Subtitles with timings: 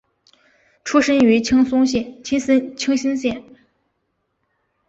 [0.83, 3.43] 出身于青森县。